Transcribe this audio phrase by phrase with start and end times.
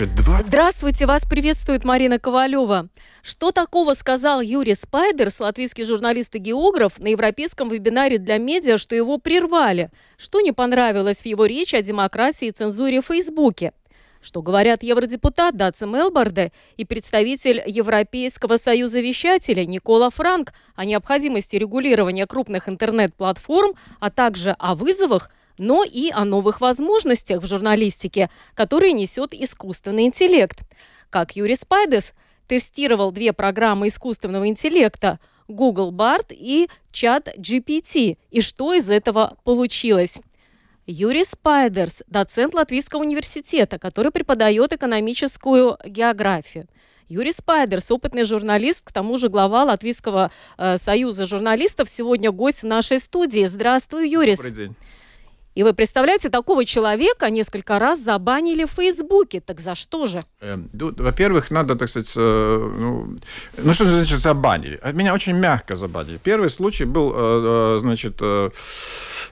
[0.00, 0.40] Слушай, два...
[0.40, 2.88] Здравствуйте, вас приветствует Марина Ковалева.
[3.22, 8.94] Что такого сказал Юрий Спайдерс, латвийский журналист и географ, на европейском вебинаре для медиа, что
[8.94, 9.90] его прервали?
[10.16, 13.74] Что не понравилось в его речи о демократии и цензуре в Фейсбуке?
[14.22, 22.26] Что говорят евродепутат Даци Мелборде и представитель Европейского союза вещателей Никола Франк о необходимости регулирования
[22.26, 29.32] крупных интернет-платформ, а также о вызовах, но и о новых возможностях в журналистике, которые несет
[29.32, 30.60] искусственный интеллект.
[31.10, 32.12] Как Юрий Спайдес
[32.48, 40.20] тестировал две программы искусственного интеллекта Google Bard и Chat GPT, и что из этого получилось.
[40.86, 46.66] Юрий Спайдерс, доцент Латвийского университета, который преподает экономическую географию.
[47.08, 52.66] Юрий Спайдерс, опытный журналист, к тому же глава Латвийского э, союза журналистов, сегодня гость в
[52.66, 53.46] нашей студии.
[53.46, 54.36] Здравствуй, Юрий.
[54.36, 54.76] Добрый день.
[55.54, 59.40] И вы представляете, такого человека несколько раз забанили в Фейсбуке.
[59.40, 60.24] Так за что же?
[60.40, 63.16] Эм, во-первых, надо, так сказать, э, ну,
[63.58, 64.80] ну что значит забанили?
[64.92, 66.20] Меня очень мягко забанили.
[66.22, 68.20] Первый случай был, э, э, значит,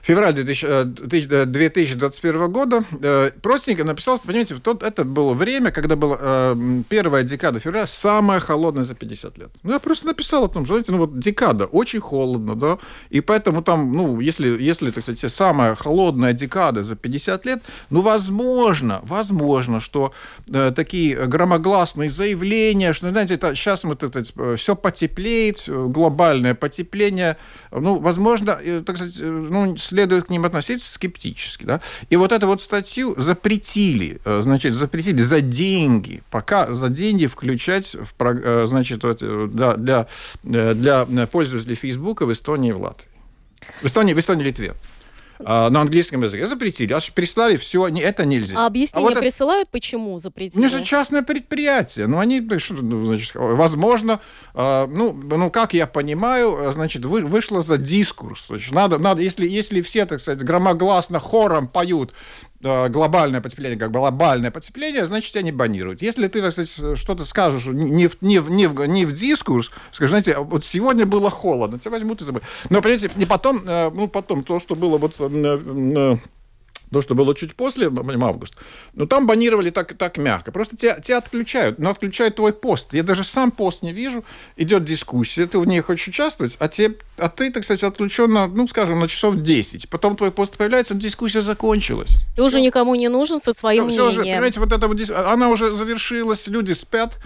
[0.01, 2.83] февраль 2021 года.
[3.41, 6.55] Простенько написал, понимаете, тот, это было время, когда была
[6.89, 9.49] первая декада февраля, самая холодная за 50 лет.
[9.63, 12.77] Ну, я просто написал о том, что, знаете, ну вот декада, очень холодно, да,
[13.09, 17.61] и поэтому там, ну, если, если так сказать, самая холодная холодная декада за 50 лет,
[17.89, 20.11] ну, возможно, возможно, что
[20.53, 26.53] э, такие громогласные заявления, что, знаете, это, сейчас вот это, э, все потеплеет, э, глобальное
[26.53, 27.37] потепление,
[27.71, 31.79] ну, возможно, э, так сказать, ну, следует к ним относиться скептически, да,
[32.11, 38.67] и вот эту вот статью запретили, значит, запретили за деньги, пока за деньги включать, в,
[38.67, 39.19] значит, вот,
[39.51, 40.07] для, для,
[40.43, 43.07] для пользователей Фейсбука в Эстонии и в Латвии.
[43.81, 44.73] В Эстонии, в Эстонии и Литве.
[45.43, 46.45] А, на английском языке.
[46.45, 48.59] Запретили, аж прислали, все, не, это нельзя.
[48.59, 50.59] А объяснение а вот присылают, почему запретили?
[50.59, 52.07] У них же частное предприятие.
[52.07, 54.19] Ну, они, что, ну, значит, возможно,
[54.53, 58.47] э, ну, ну, как я понимаю, значит, вы, вышло за дискурс.
[58.47, 62.13] Значит, надо, надо, если, если все, так сказать, громогласно хором поют
[62.61, 66.01] глобальное потепление как глобальное потепление, значит, тебя не банируют.
[66.01, 69.71] Если ты, так сказать, что-то скажешь не в, не, в, не, в, не в дискурс,
[69.91, 72.47] скажи, знаете, вот сегодня было холодно, тебя возьмут и забудут.
[72.69, 76.17] Но, понимаете, и потом, э, ну, потом то, что было вот э,
[76.91, 77.87] то, что было чуть после,
[78.21, 78.55] август,
[78.93, 80.51] но там банировали так, так мягко.
[80.51, 82.93] Просто тебя, тебя отключают, но отключают твой пост.
[82.93, 84.23] Я даже сам пост не вижу,
[84.57, 88.47] идет дискуссия, ты в ней хочешь участвовать, а, тебе, а ты, так сказать, отключен на,
[88.47, 89.89] ну, скажем, на часов 10.
[89.89, 92.11] Потом твой пост появляется, дискуссия закончилась.
[92.35, 94.11] Ты уже никому не нужен со своим все, мнением.
[94.11, 97.17] Все уже, понимаете, вот это вот, она уже завершилась, люди спят,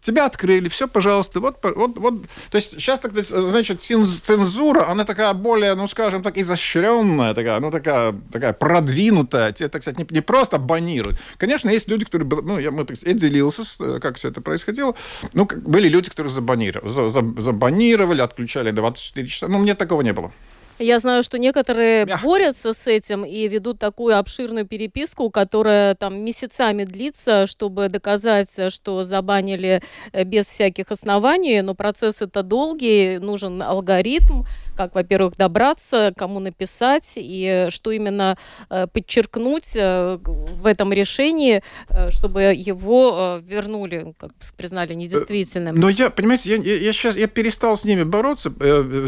[0.00, 2.22] тебя открыли, все, пожалуйста, вот, вот, вот.
[2.50, 7.70] То есть сейчас, тогда, значит, цензура, она такая более, ну, скажем так, изощренная, такая, ну,
[7.70, 11.18] такая, такая продвинутая, тебе, так сказать, не, не просто банируют.
[11.36, 14.40] Конечно, есть люди, которые, ну, я, мы, так сказать, я делился, э, как все это
[14.40, 14.94] происходило,
[15.34, 20.32] ну, были люди, которые забанировали, забанировали, отключали 24 часа, ну, мне такого не было.
[20.78, 22.24] Я знаю, что некоторые Мягко.
[22.24, 29.02] борются с этим и ведут такую обширную переписку, которая там месяцами длится, чтобы доказать, что
[29.02, 34.44] забанили э, без всяких оснований, но процесс это долгий, нужен алгоритм,
[34.78, 38.38] как, во-первых, добраться, кому написать и что именно
[38.70, 45.74] э, подчеркнуть э, в этом решении, э, чтобы его вернули, как признали недействительным.
[45.74, 48.50] Но я, понимаете, я, я, сейчас я перестал с ними бороться.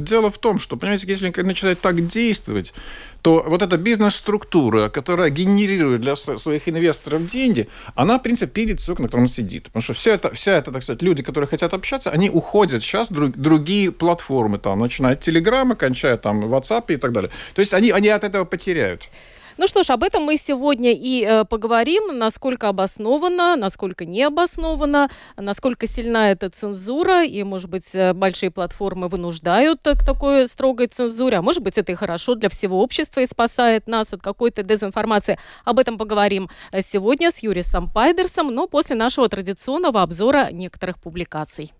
[0.00, 2.74] Дело в том, что, понимаете, если они начинают так действовать,
[3.22, 8.94] то вот эта бизнес-структура, которая генерирует для своих инвесторов деньги, она, в принципе, перед на
[8.94, 9.64] котором сидит.
[9.64, 13.10] Потому что вся эта, вся эта, так сказать, люди, которые хотят общаться, они уходят сейчас
[13.10, 15.20] в друг, другие платформы, там, начиная от
[15.60, 17.30] Телеграма, кончая там WhatsApp и так далее.
[17.54, 19.08] То есть они, они от этого потеряют.
[19.58, 25.10] Ну что ж, об этом мы сегодня и э, поговорим, насколько обосновано, насколько не обосновано,
[25.36, 31.36] насколько сильна эта цензура, и, может быть, э, большие платформы вынуждают к такой строгой цензуре,
[31.36, 35.38] а может быть, это и хорошо для всего общества и спасает нас от какой-то дезинформации.
[35.66, 41.72] Об этом поговорим э, сегодня с Юрисом Пайдерсом, но после нашего традиционного обзора некоторых публикаций.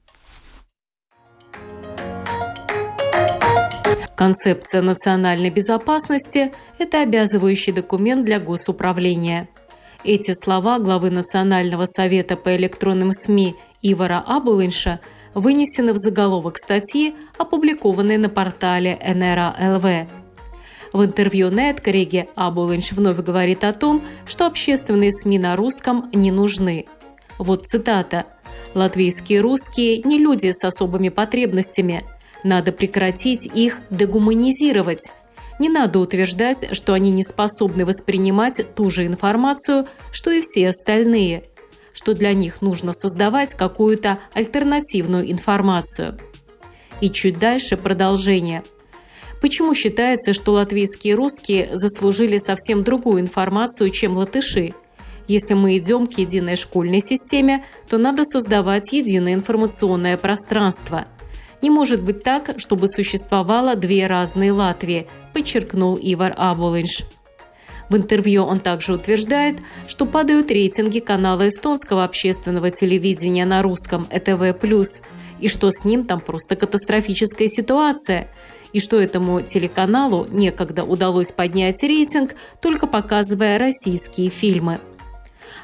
[4.21, 9.49] Концепция национальной безопасности– это обязывающий документ для госуправления.
[10.05, 15.01] Эти слова главы Национального совета по электронным СМИ Ивара Абулынша
[15.33, 20.11] вынесены в заголовок статьи, опубликованной на портале НРА ЛВ.
[20.93, 26.31] В интервью Нет Криге Абулинч вновь говорит о том, что общественные СМИ на русском не
[26.31, 26.85] нужны.
[27.39, 28.27] Вот цитата.
[28.75, 32.05] «Латвийские русские не люди с особыми потребностями.
[32.45, 35.03] Надо прекратить их дегуманизировать.
[35.59, 41.45] Не надо утверждать, что они не способны воспринимать ту же информацию, что и все остальные,
[41.93, 46.19] что для них нужно создавать какую-то альтернативную информацию».
[47.01, 48.63] И чуть дальше продолжение–
[49.41, 54.75] Почему считается, что латвийские русские заслужили совсем другую информацию, чем латыши?
[55.29, 61.07] Если мы идем к единой школьной системе, то надо создавать единое информационное пространство.
[61.63, 67.03] Не может быть так, чтобы существовало две разные Латвии, подчеркнул Ивар Абулинш.
[67.89, 69.59] В интервью он также утверждает,
[69.89, 74.55] что падают рейтинги канала эстонского общественного телевидения на русском ЭТВ+,
[75.41, 78.29] и что с ним там просто катастрофическая ситуация–
[78.73, 84.81] и что этому телеканалу некогда удалось поднять рейтинг, только показывая российские фильмы.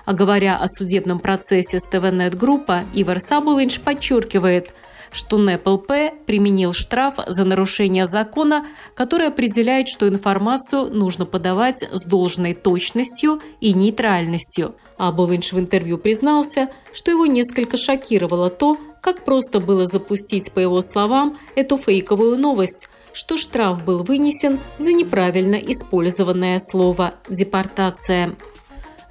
[0.05, 4.75] А говоря о судебном процессе с ТВНет Группа, Ивар Сабулинч подчеркивает,
[5.17, 12.53] что НЭПЛП применил штраф за нарушение закона, который определяет, что информацию нужно подавать с должной
[12.53, 14.75] точностью и нейтральностью.
[14.99, 20.59] А Булинш в интервью признался, что его несколько шокировало то, как просто было запустить, по
[20.59, 28.37] его словам, эту фейковую новость, что штраф был вынесен за неправильно использованное слово «депортация».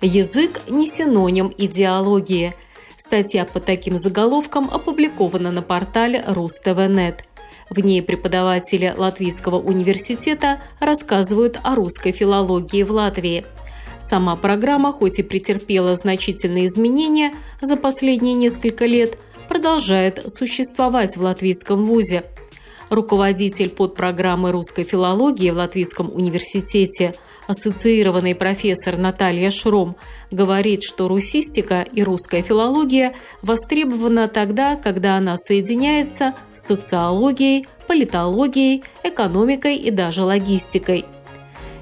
[0.01, 2.53] Язык не синоним идеологии.
[3.05, 7.23] Статья по таким заголовкам опубликована на портале РусТВНет.
[7.69, 13.45] В ней преподаватели Латвийского университета рассказывают о русской филологии в Латвии.
[14.01, 21.85] Сама программа, хоть и претерпела значительные изменения за последние несколько лет, продолжает существовать в латвийском
[21.85, 22.23] вузе–
[22.89, 27.15] руководитель подпрограммы русской филологии в Латвийском университете,
[27.47, 29.95] ассоциированный профессор Наталья Шром,
[30.31, 39.75] говорит, что русистика и русская филология востребована тогда, когда она соединяется с социологией, политологией, экономикой
[39.75, 41.05] и даже логистикой.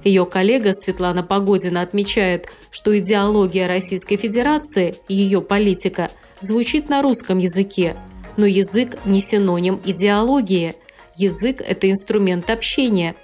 [0.04, 6.12] Ее коллега Светлана Погодина отмечает, что идеология Российской Федерации, ее политика,
[6.42, 7.96] звучит на русском языке,
[8.36, 10.76] но язык не синоним идеологии–
[11.16, 13.16] Язык– это инструмент общения.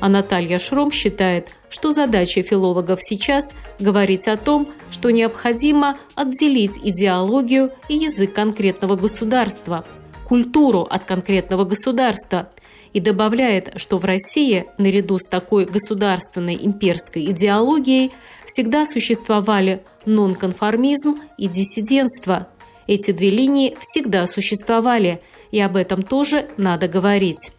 [0.00, 3.44] А Наталья Шром считает, что задача филологов сейчас–
[3.78, 9.86] говорить о том, что необходимо отделить идеологию и язык конкретного государства,
[10.26, 12.50] культуру от конкретного государства,
[12.92, 18.10] и добавляет, что в России, наряду с такой государственной имперской идеологией,
[18.44, 22.48] всегда существовали нонконформизм и диссидентство.
[22.88, 25.20] Эти две линии всегда существовали–
[25.50, 27.52] и об этом тоже надо говорить.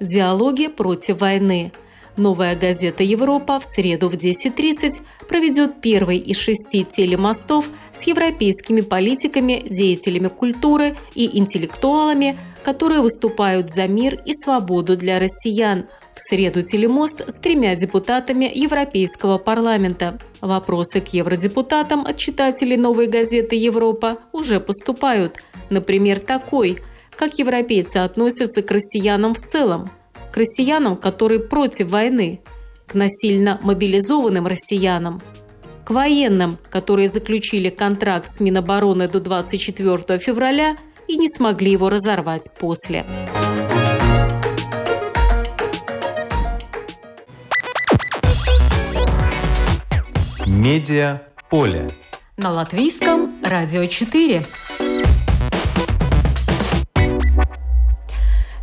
[0.00, 1.72] Диалоги против войны.
[2.18, 9.62] Новая газета «Европа» в среду в 10.30 проведет первый из шести телемостов с европейскими политиками,
[9.64, 15.86] деятелями культуры и интеллектуалами, которые выступают за мир и свободу для россиян.
[16.12, 20.18] В среду телемост с тремя депутатами Европейского парламента.
[20.40, 25.36] Вопросы к евродепутатам от читателей новой газеты «Европа» уже поступают.
[25.70, 26.78] Например, такой–
[27.18, 29.90] как европейцы относятся к россиянам в целом,
[30.32, 32.40] к россиянам, которые против войны,
[32.86, 35.20] к насильно мобилизованным россиянам,
[35.84, 40.76] к военным, которые заключили контракт с Минобороны до 24 февраля
[41.06, 43.06] и не смогли его разорвать после.
[50.46, 51.90] Медиа поле.
[52.36, 54.44] На латвийском радио 4.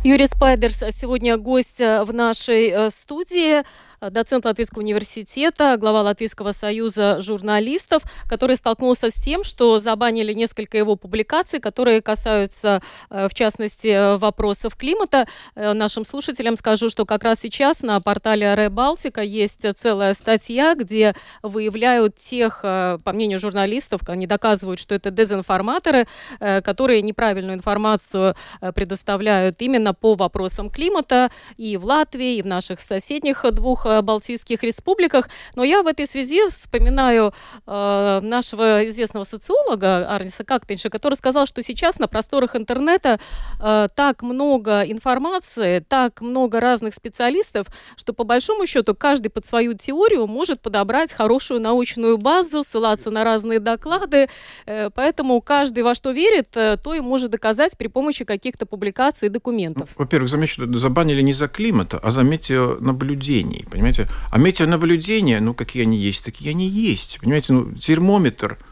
[0.06, 3.64] Юрий Спайдерс сегодня гость э, в нашей э, студии.
[4.00, 10.76] Э, доцент Латвийского университета, глава Латвийского союза журналистов, который столкнулся с тем, что забанили несколько
[10.76, 15.26] его публикаций, которые касаются, э, в частности, вопросов климата.
[15.54, 20.74] Э, нашим слушателям скажу, что как раз сейчас на портале Ре Балтика есть целая статья,
[20.74, 26.06] где выявляют тех, по мнению журналистов, они доказывают, что это дезинформаторы,
[26.38, 28.34] которые неправильную информацию
[28.74, 35.28] предоставляют именно по вопросам климата и в Латвии, и в наших соседних двух балтийских республиках.
[35.54, 37.32] Но я в этой связи вспоминаю
[37.66, 43.20] э, нашего известного социолога Арниса Кактенша, который сказал, что сейчас на просторах интернета
[43.60, 47.66] э, так много информации, так много разных специалистов,
[47.96, 53.24] что по большому счету каждый под свою теорию может подобрать хорошую научную базу, ссылаться на
[53.24, 54.28] разные доклады,
[54.66, 59.26] э, поэтому каждый во что верит, э, то и может доказать при помощи каких-то публикаций
[59.26, 59.88] и документов.
[59.96, 64.08] Ну, во-первых, замечу, забанили не за климата, а за метеонаблюдений, понимаете?
[64.30, 67.52] А метеонаблюдения, ну, какие они есть, такие они есть, понимаете?
[67.52, 68.58] Ну, термометр–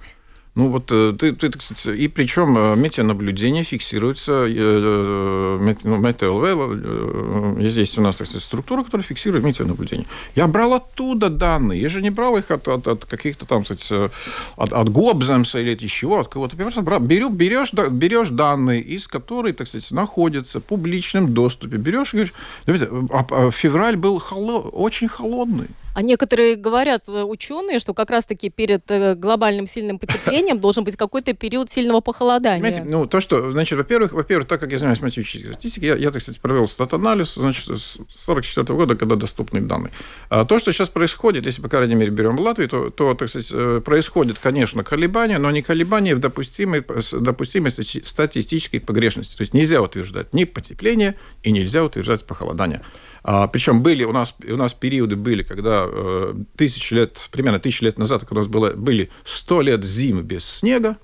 [0.54, 7.98] ну вот э, ты, ты, кстати, и причем э, метеонаблюдение фиксируется, э, ну, метеолв, здесь
[7.98, 10.06] у нас, так сказать, структура, которая фиксирует метеонаблюдение.
[10.36, 14.10] Я брал оттуда данные, я же не брал их от, от, от каких-то там, кстати,
[14.56, 16.56] от, от Гобземса или от еще, от кого-то.
[16.56, 21.78] Я просто брал, беру, берешь, берешь данные, из которых, так сказать, находятся в публичном доступе,
[21.78, 22.28] берешь и
[22.66, 25.66] говоришь, а, а февраль был холод, очень холодный.
[25.94, 30.96] А некоторые говорят, э, ученые, что как раз-таки перед э, глобальным сильным потеплением должен быть
[30.96, 32.60] какой-то период сильного похолодания.
[32.60, 36.10] Понимаете, ну, то, что, значит, во-первых, во-первых, так как я занимаюсь математической статистикой, я, я
[36.10, 39.92] так сказать, провел стат-анализ, значит, с 44 года, когда доступны данные.
[40.30, 43.50] А то, что сейчас происходит, если, по крайней мере, берем Латвию, то, то так сказать,
[43.52, 49.36] э, происходит, конечно, колебания, но не колебания в допустимой, допустимой статистической погрешности.
[49.36, 52.82] То есть нельзя утверждать ни потепление и нельзя утверждать похолодание.
[53.26, 57.82] А, причем были у нас, у нас периоды были, когда э, тысячи лет, примерно тысячи
[57.82, 60.98] лет назад, когда у нас было, были сто лет зимы без снега,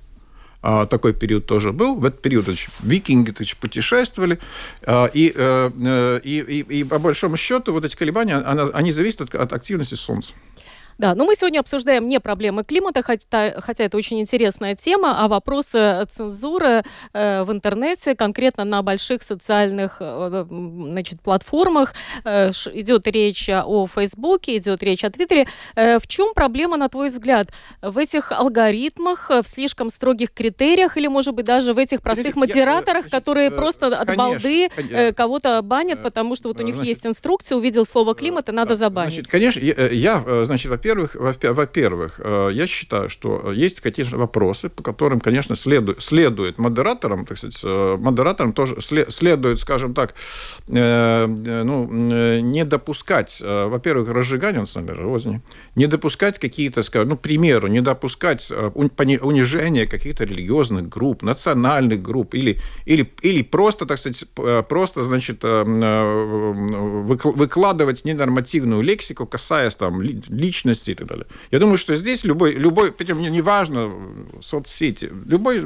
[0.63, 1.95] а, такой период тоже был.
[1.95, 4.39] В этот период значит, викинги значит, путешествовали.
[4.83, 9.23] А, и, э, э, и, и, и по большому счету вот эти колебания, они зависят
[9.23, 10.35] от, от активности Солнца.
[11.01, 15.29] Да, но мы сегодня обсуждаем не проблемы климата, хотя, хотя это очень интересная тема, а
[15.29, 16.83] вопросы цензуры
[17.15, 21.95] э, в интернете, конкретно на больших социальных э, значит, платформах.
[22.27, 25.47] Э, идет речь о Фейсбуке, идет речь о Твиттере.
[25.75, 27.49] Э, в чем проблема, на твой взгляд?
[27.81, 33.07] В этих алгоритмах, в слишком строгих критериях или, может быть, даже в этих простых модераторах,
[33.07, 36.63] я, которые э, просто от конечно, балды э, кого-то банят, э, потому что вот у
[36.63, 39.15] них значит, есть инструкция, увидел слово климат, и надо забанить?
[39.15, 41.17] Значит, конечно, я, я значит, во-первых, во-первых,
[41.55, 47.39] во-первых, э, я считаю, что есть, конечно, вопросы, по которым, конечно, следует, следует модераторам, так
[47.39, 50.15] сказать, э, модераторам тоже следует, скажем так,
[50.69, 51.27] э,
[51.65, 51.87] ну,
[52.41, 55.41] не допускать, во-первых, разжигания национальной розни,
[55.77, 62.59] не допускать какие-то, скажем, ну, примеру, не допускать унижения каких-то религиозных групп, национальных групп, или,
[62.87, 64.25] или, или просто, так сказать,
[64.69, 65.45] просто, значит,
[67.25, 71.27] выкладывать ненормативную лексику, касаясь там личности соцсети и так далее.
[71.51, 73.93] Я думаю, что здесь любой, любой причем не важно
[74.41, 75.65] соцсети, любой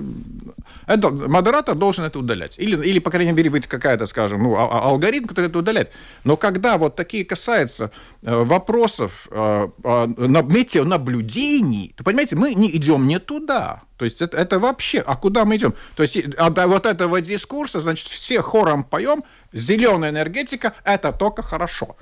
[0.87, 2.59] это, модератор должен это удалять.
[2.59, 5.93] Или, или, по крайней мере, быть какая-то, скажем, ну, а, а, алгоритм, который это удаляет.
[6.25, 7.91] Но когда вот такие касаются
[8.23, 13.83] э, вопросов э, э, метеонаблюдений, то, понимаете, мы не идем не туда.
[13.97, 15.75] То есть это, это вообще, а куда мы идем?
[15.97, 21.97] То есть от вот этого дискурса, значит, все хором поем, зеленая энергетика– это только хорошо.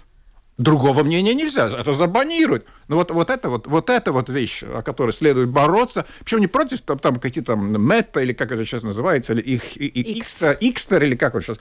[0.59, 2.67] Другого мнения нельзя, это забанируют.
[2.93, 6.05] Но вот, вот, это вот, вот это вот вещь, о которой следует бороться.
[6.21, 10.43] Причем не против там, там какие-то мета, или как это сейчас называется, или их, X.
[10.61, 11.57] X, или как вот сейчас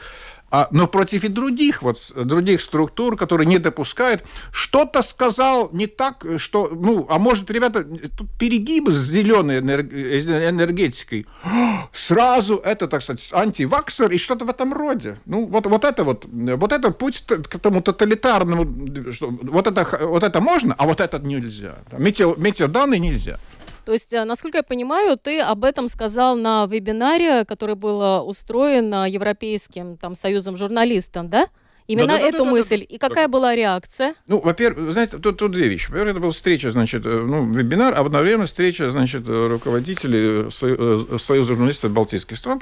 [0.52, 4.24] а, но против и других, вот, других структур, которые не допускают.
[4.52, 11.26] Что-то сказал не так, что, ну, а может, ребята, тут перегибы с зеленой энергетикой.
[11.94, 15.20] Сразу это, так сказать, антиваксер и что-то в этом роде.
[15.26, 20.24] Ну, вот, вот это вот, вот это путь к тому тоталитарному, что, вот, это, вот
[20.24, 21.76] это можно, а вот это нельзя.
[21.92, 23.40] Метео, метеоданные нельзя.
[23.86, 28.20] То есть, э, насколько я понимаю, ты об этом сказал на вебинаре, который был э,
[28.22, 31.48] устроен э, Европейским там, союзом журналистов, да?
[31.92, 32.80] Именно да, да, эту да, мысль.
[32.80, 33.32] Да, да, И какая да.
[33.32, 34.16] была реакция?
[34.28, 35.90] Ну, во-первых, знаете, тут, тут две вещи.
[35.90, 41.50] Во-первых, это была встреча, значит, э, ну, вебинар, а одновременно встреча, значит, руководителей э, Союза
[41.50, 42.62] журналистов Балтийских стран.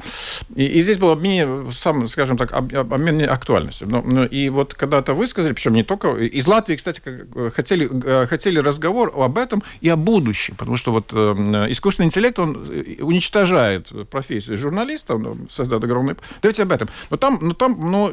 [0.56, 3.88] И, и здесь был обмен, сам, скажем так, обмен актуальностью.
[3.88, 6.10] Но, но, и вот когда-то высказали, причем не только...
[6.10, 11.14] Из Латвии, кстати, э, хотели, хотели разговор об этом и о будущем, потому что вот
[11.14, 12.68] искусственный интеллект, он
[13.00, 16.16] уничтожает профессию журналиста, он создает огромный...
[16.42, 16.90] Давайте об этом.
[17.12, 18.12] Но там, но там но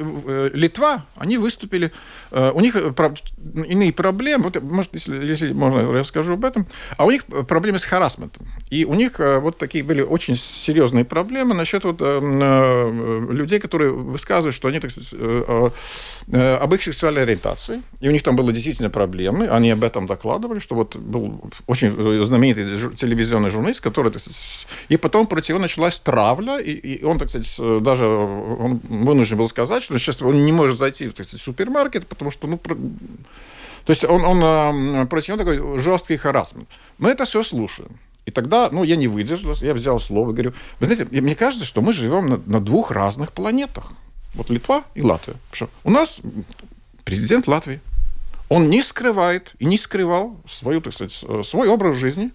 [0.52, 1.92] Литва, они выступили,
[2.30, 2.92] э, у них э,
[3.68, 7.84] иные проблемы, вот, может, если, если можно, расскажу об этом, а у них проблемы с
[7.84, 8.46] харасментом.
[8.70, 14.54] И у них э, вот такие были очень серьезные проблемы насчет вот, людей, которые высказывают,
[14.54, 15.14] что они, так сказать,
[16.32, 20.58] об их сексуальной ориентации, и у них там были действительно проблемы, они об этом докладывали,
[20.58, 25.98] что вот был очень знаменитый телевизионный журналист, который, так сказать, и потом против него началась
[25.98, 30.52] травля, и, и он, так сказать, даже он вынужден был сказать, что сейчас он не
[30.52, 35.78] может зайти зайти в, супермаркет, потому что, ну, То есть он, он против него такой
[35.78, 36.68] жесткий харасмент.
[36.98, 37.90] Мы это все слушаем.
[38.24, 41.64] И тогда, ну, я не выдержал, я взял слово и говорю, вы знаете, мне кажется,
[41.64, 43.92] что мы живем на, на двух разных планетах.
[44.34, 45.36] Вот Литва и Латвия.
[45.52, 46.18] Что у нас
[47.04, 47.80] президент Латвии,
[48.48, 52.32] он не скрывает и не скрывал свою, так сказать, свой образ жизни.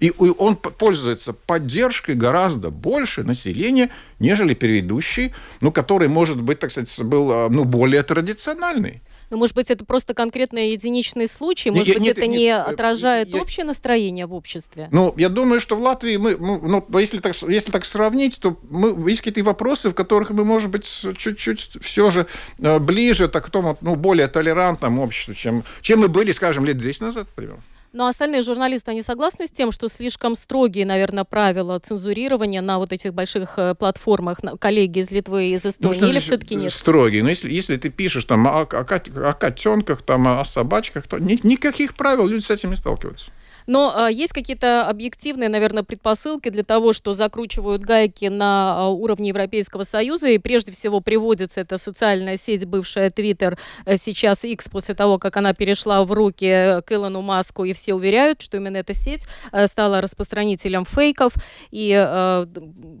[0.00, 7.00] И он пользуется поддержкой гораздо больше населения, нежели предыдущий, ну, который, может быть, так сказать,
[7.02, 9.02] был а, ну, более традициональный.
[9.30, 12.44] Ну, может быть, это просто конкретный единичный случай, может нет, быть, нет, это нет, не
[12.46, 14.88] нет, отражает я, общее настроение в обществе?
[14.90, 19.08] Ну, я думаю, что в Латвии мы, ну, если так, если так сравнить, то мы,
[19.08, 20.84] есть какие-то вопросы, в которых мы, может быть,
[21.16, 22.26] чуть-чуть все же
[22.58, 26.78] э, ближе так, к тому, ну, более толерантному обществу, чем, чем мы были, скажем, лет
[26.78, 27.60] 10 назад, например.
[27.92, 32.92] Но остальные журналисты, они согласны с тем, что слишком строгие, наверное, правила цензурирования на вот
[32.92, 36.72] этих больших э, платформах, коллеги из Литвы и из Эстонии, ну, или все-таки нет?
[36.72, 37.24] Строгие.
[37.24, 41.38] Но если, если ты пишешь там о, о, о котенках, там, о собачках, то ни,
[41.42, 43.32] никаких правил люди с этим не сталкиваются.
[43.66, 49.28] Но а, есть какие-то объективные, наверное, предпосылки для того, что закручивают гайки на а, уровне
[49.28, 54.94] Европейского Союза, и прежде всего приводится эта социальная сеть, бывшая Твиттер, э, сейчас X, после
[54.94, 58.78] того, как она перешла в руки э, к Илону Маску, и все уверяют, что именно
[58.78, 61.34] эта сеть э, стала распространителем фейков,
[61.70, 62.46] и э,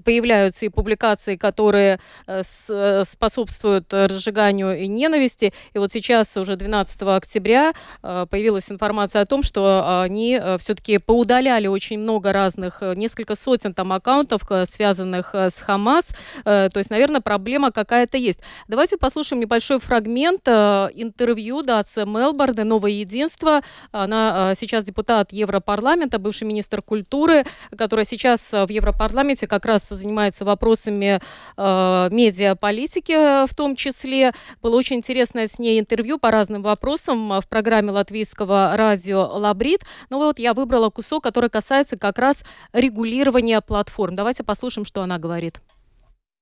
[0.04, 5.52] появляются и публикации, которые э, с, способствуют разжиганию и ненависти.
[5.72, 10.98] И вот сейчас, уже 12 октября, э, появилась информация о том, что они Э, все-таки
[10.98, 16.08] поудаляли очень много разных, э, несколько сотен там аккаунтов, э, связанных с Хамас.
[16.44, 18.40] То есть, наверное, проблема какая-то есть.
[18.68, 23.62] Давайте послушаем небольшой фрагмент интервью Датса Мелборда «Новое единство».
[23.92, 27.44] Она сейчас депутат Европарламента, бывший министр культуры,
[27.76, 31.20] которая сейчас в Европарламенте как раз занимается вопросами
[31.56, 34.32] медиаполитики в том числе.
[34.62, 39.84] Было очень интересное с ней интервью по разным вопросам в программе латвийского радио «Лабрид».
[40.08, 42.42] Но вот я выбрала кусок, который касается как раз
[42.72, 44.16] регулирования платформ.
[44.16, 45.60] Давайте послушаем, что она говорит.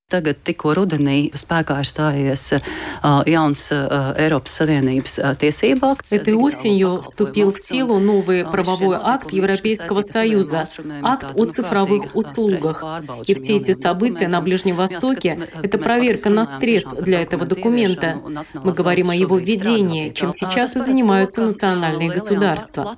[0.09, 6.15] Tagad tikko rudenī spēkā ir stājies uh, jauns Eiropas Savienības uh, tiesība akts.
[6.17, 10.67] Этой осенью вступил в силу новый правовой акт Европейского Союза,
[11.03, 12.83] акт о цифровых услугах.
[13.27, 18.17] И все эти события на Ближнем Востоке– это проверка на стресс для этого документа.
[18.65, 22.97] Мы говорим о его введении, чем сейчас и занимаются национальные государства.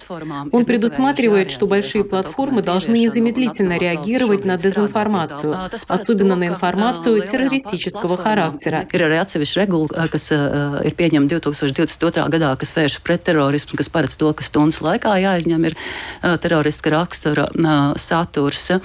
[0.53, 5.57] Он предусматривает, что большие платформы должны незамедлительно реагировать на дезинформацию,
[5.89, 8.86] особенно на информацию, информацию террористического характера.
[8.92, 12.28] Ir arī atsevišķa regula, kas uh, ir pieņemta 2022.
[12.36, 16.92] gadā, kas vērš pret terorismu, kas paredz to, ka stundas laikā jāizņem ir uh, teroriska
[16.94, 18.70] rakstura uh, saturs.
[18.76, 18.82] Uh,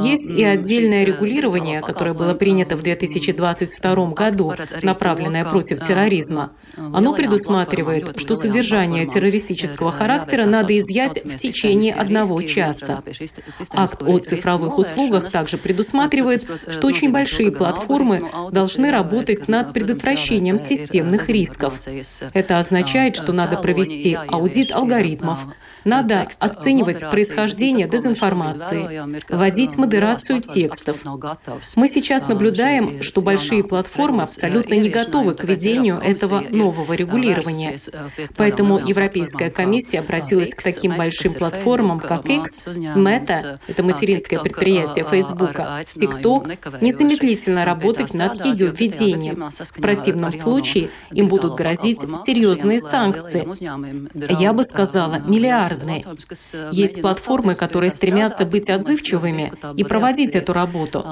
[0.00, 6.50] Есть и отдельное регулирование, которое было принято в 2022 году, направленное против терроризма.
[6.76, 13.02] Оно предусматривает, что содержание террористического характера надо изъять в течение одного часа.
[13.70, 21.28] Акт о цифровых услугах также предусматривает, что очень большие платформы должны работать над предотвращением системных
[21.28, 21.78] рисков.
[22.32, 25.46] Это означает, что надо провести аудит алгоритмов,
[25.84, 30.98] надо оценивать происхождение дезинформации, вводить модерацию текстов.
[31.76, 37.78] Мы сейчас наблюдаем, что большие платформы абсолютно не готовы к ведению этого нового регулирования.
[38.36, 45.56] Поэтому Европейская комиссия обратилась к таким большим платформам, как X, Meta, это материнское предприятие Facebook,
[45.56, 49.50] TikTok, незамедлительно работать над ее введением.
[49.50, 53.46] В противном случае им будут грозить серьезные санкции.
[54.40, 56.04] Я бы сказала, миллиарды разные.
[56.72, 61.04] Есть платформы, которые стремятся быть отзывчивыми и проводить эту работу.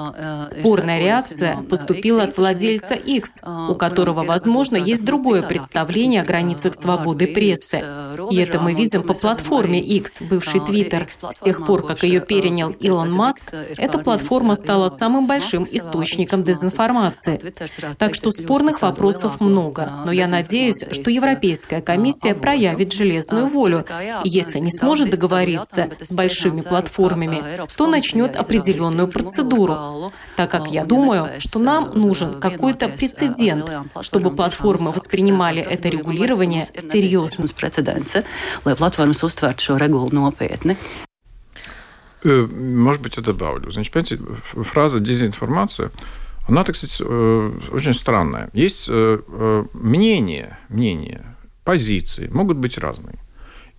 [0.43, 7.27] Спорная реакция поступила от владельца X, у которого, возможно, есть другое представление о границах свободы
[7.27, 7.83] прессы.
[8.31, 11.07] И это мы видим по платформе X, бывший Twitter.
[11.31, 17.53] С тех пор, как ее перенял Илон Маск, эта платформа стала самым большим источником дезинформации.
[17.97, 23.85] Так что спорных вопросов много, но я надеюсь, что Европейская комиссия проявит железную волю.
[24.23, 27.43] И если если не сможет договориться с большими платформами,
[27.75, 33.69] то начнет определенную процедуру, так как я думаю, что нам нужен какой-то прецедент,
[34.01, 37.47] чтобы платформы воспринимали это регулирование серьезно.
[42.25, 43.71] Э, может быть, я добавлю.
[43.71, 44.19] Значит, понимаете,
[44.63, 45.91] фраза «дезинформация»
[46.47, 48.49] она, так сказать, э, очень странная.
[48.53, 51.23] Есть э, мнение, мнение,
[51.63, 53.19] позиции могут быть разные.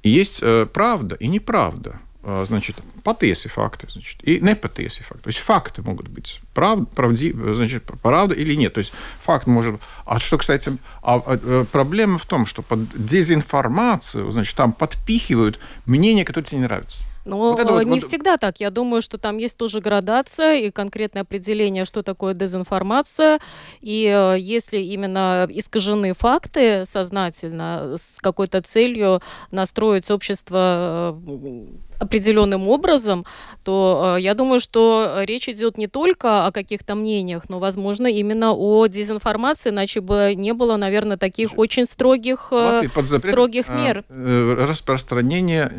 [0.03, 1.99] И есть правда и неправда.
[2.29, 5.23] А, значит, patiesi факты, значит, и непатиesi факты.
[5.23, 8.75] То есть факты могут быть прав, правди, значит, правда или нет.
[8.75, 9.81] То есть факт может...
[10.05, 15.61] А что, кстати, а, а, э, проблема в том, что под дезинформацию, значит, там подпихивают
[15.85, 16.99] мнение, которое тебе не нравится.
[17.27, 18.09] Но вот вот, не вот...
[18.09, 18.61] всегда так.
[18.61, 23.41] Я думаю, что там есть тоже градация и конкретное определение, что такое дезинформация.
[23.81, 31.67] И э, если именно искажены факты сознательно с какой-то целью настроить общество э,
[31.99, 33.27] определенным образом,
[33.65, 38.53] то э, я думаю, что речь идет не только о каких-то мнениях, но, возможно, именно
[38.53, 44.05] о дезинформации, иначе бы не было, наверное, таких очень строгих, Латвии под запрет, строгих мер.
[44.09, 45.73] Распространение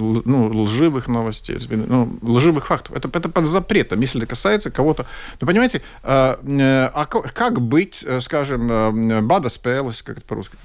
[0.00, 2.96] ну, лживых новостей, ну, лживых фактов.
[2.96, 5.06] Это, это под запретом, если это касается кого-то.
[5.40, 6.38] Ну, понимаете, а,
[6.94, 10.56] а как быть, скажем, Бада Спелес, как это по-русски?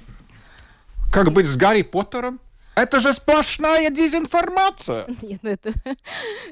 [1.11, 2.39] Как быть с Гарри Поттером?
[2.75, 5.05] Это же сплошная дезинформация.
[5.21, 5.73] Нет, ну это...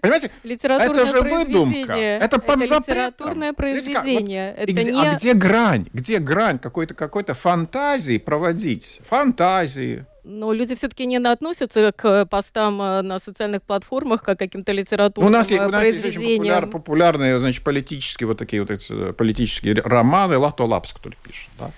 [0.01, 0.31] Понимаете?
[0.43, 1.93] Литературное это же выдумка.
[1.93, 4.51] Это под это литературное произведение.
[4.51, 5.05] Вот, это где, не...
[5.05, 5.87] А где грань?
[5.91, 9.01] Где грань какой-то какой-то фантазии проводить?
[9.03, 10.05] Фантазии.
[10.23, 15.29] Но люди все-таки не относятся к постам э, на социальных платформах как к каким-то литературным
[15.29, 19.09] у нас, есть, у нас есть очень популяр, популярные, значит, политические вот такие вот эти
[19.09, 21.71] э, политические романы Лато Лапс, который пишет, да?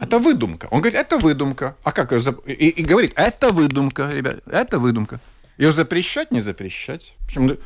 [0.00, 0.68] Это выдумка.
[0.70, 1.76] Он говорит, это выдумка.
[1.82, 2.46] А как ее зап...
[2.46, 5.20] и, и говорит, это выдумка, ребят, это выдумка.
[5.56, 7.14] Ее запрещать, не запрещать.
[7.26, 7.56] Почему?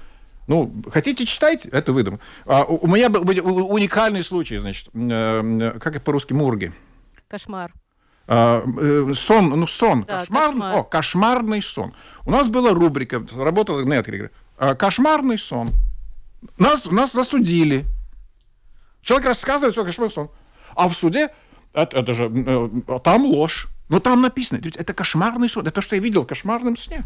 [0.48, 2.22] Ну, хотите, читайте, это выдумка.
[2.46, 6.72] А, у, у меня был уникальный случай, значит, э, как это по-русски, мурги.
[7.28, 7.72] Кошмар.
[8.34, 10.74] А, э, сон, ну, сон, да, кошмар, кошмар.
[10.74, 11.92] О, кошмарный сон.
[12.24, 15.68] У нас была рубрика, работала Netflix, а, кошмарный сон.
[16.56, 17.84] Нас, нас засудили.
[19.02, 20.30] Человек рассказывает свой кошмарный сон.
[20.74, 21.28] А в суде
[21.74, 23.68] это, это же э, там ложь.
[23.90, 27.04] Но там написано, это кошмарный сон, это то, что я видел в кошмарном сне.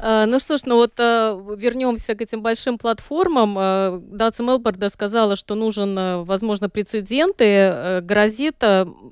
[0.00, 3.56] А, ну что ж, ну вот э, вернемся к этим большим платформам.
[3.58, 8.62] Э, Датса Мелборда сказала, что нужен, э, возможно, прецедент, и грозит,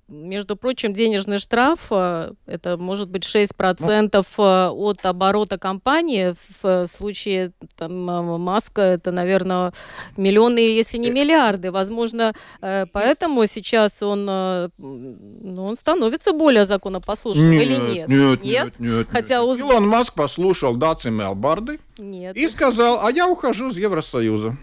[0.09, 4.88] между прочим, денежный штраф, это может быть 6% ну.
[4.88, 6.35] от оборота компании.
[6.62, 7.92] В случае там,
[8.40, 9.72] Маска это, наверное,
[10.16, 11.70] миллионы, если не миллиарды.
[11.70, 18.09] Возможно, поэтому сейчас он, ну, он становится более законопослушным нет, или нет?
[18.09, 19.07] Нет, нет, нет.
[19.11, 19.49] Хотя нет.
[19.49, 19.59] Уз...
[19.61, 22.36] Илон Маск послушал Даци Мелбарды Нет.
[22.36, 24.56] и сказал, а я ухожу из Евросоюза.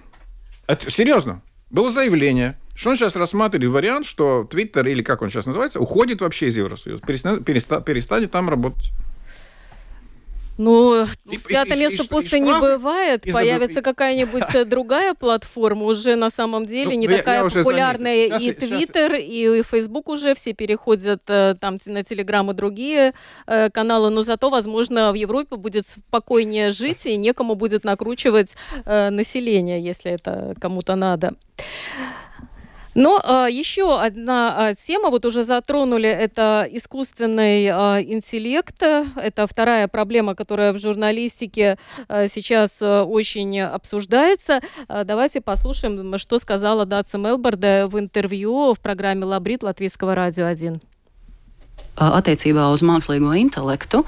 [0.67, 5.45] Это, серьезно, было заявление, что он сейчас рассматривает вариант, что Твиттер, или как он сейчас
[5.45, 8.91] называется, уходит вообще из Евросоюза, перестанет, перестанет там работать.
[10.57, 11.05] Ну,
[11.37, 13.23] свято место пусто не бывает.
[13.31, 18.37] Появится какая-нибудь э, другая платформа, уже на самом деле ну, не такая популярная.
[18.37, 23.13] И Твиттер, и Фейсбук уже все переходят э, там на Телеграм и другие
[23.47, 29.81] э, каналы, но зато, возможно, в Европе будет спокойнее жить, и некому будет накручивать население,
[29.81, 31.33] если это кому-то надо.
[32.95, 38.81] Но а, еще одна а, тема, вот уже затронули, это искусственный а, интеллект.
[38.81, 41.77] Это вторая проблема, которая в журналистике
[42.07, 44.61] а, сейчас а, очень обсуждается.
[44.87, 50.92] А, давайте послушаем, что сказала Датса Мелборда в интервью в программе «Лабрит» Латвийского радио 1.
[51.95, 54.05] Attiecībā uz mākslīgo интеллекту.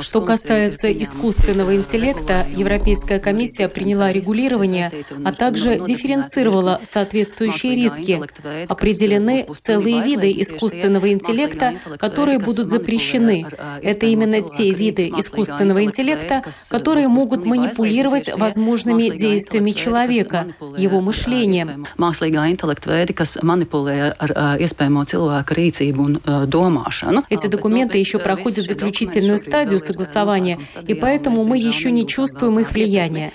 [0.00, 4.92] Что касается искусственного интеллекта, Европейская комиссия приняла регулирование,
[5.24, 8.22] а также дифференцировала соответствующие риски.
[8.68, 13.44] Определены целые виды искусственного интеллекта, которые будут запрещены.
[13.82, 20.46] Это именно те виды искусственного интеллекта, которые могут манипулировать возможными действиями человека,
[20.78, 21.86] его мышлением.
[21.98, 26.99] Mākslīgā intelekta veidi, kas manipulē ar iespējamo cilvēku rīcību un domāšanu.
[27.28, 33.32] Эти документы еще проходят заключительную стадию согласования, и поэтому мы еще не чувствуем их влияния.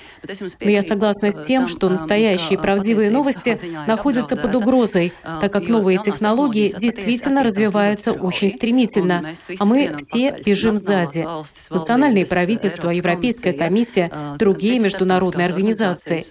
[0.61, 5.99] Но я согласна с тем, что настоящие правдивые новости находятся под угрозой, так как новые
[5.99, 11.27] технологии действительно развиваются очень стремительно, а мы все бежим сзади.
[11.69, 16.25] Национальные правительства, Европейская комиссия, другие международные организации.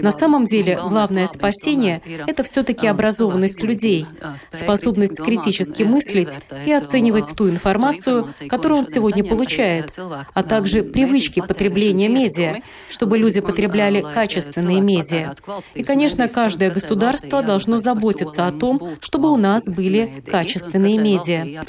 [0.00, 4.06] На самом деле, главное спасение— это все-таки образованность людей,
[4.52, 6.30] способность критически мыслить
[6.66, 9.98] и оценивать ту информацию, которую он сегодня получает,
[10.34, 15.34] а также привычки потребления медиа, чтобы люди потребляли качественные медиа.
[15.74, 21.64] И, конечно, каждое государство должно заботиться о том, чтобы у нас были качественные медиа.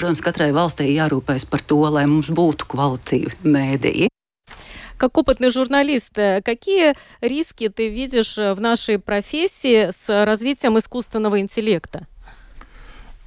[4.96, 11.40] Как опытный журналист, э, какие риски ты видишь э, в нашей профессии с развитием искусственного
[11.40, 12.06] интеллекта?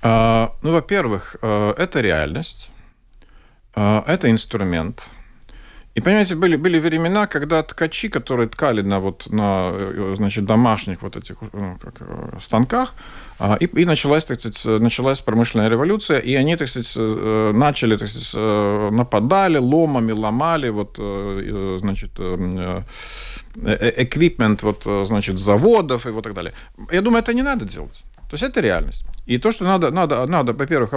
[0.02, 2.70] А, ну, во-первых, э, это реальность,
[3.76, 5.06] это инструмент–
[5.98, 11.02] И, понимаете, были, были времена, когда ткачи, которые ткали на, вот, на э, значит, домашних
[11.02, 12.94] вот этих ну, как, э, станках,
[13.40, 17.98] а, и, и началась, так сказать, началась промышленная революция, и они, так сказать, э, начали,
[17.98, 20.98] так сказать, нападали, ломами ломали, вот,
[21.82, 22.12] значит,
[23.98, 26.54] эквипмент, вот, значит, заводов и вот так далее.
[26.92, 28.04] Я думаю, это не надо делать.
[28.30, 29.06] То есть это реальность.
[29.26, 30.94] И то, что надо, надо, надо во-первых,